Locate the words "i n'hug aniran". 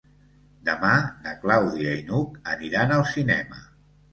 1.99-2.95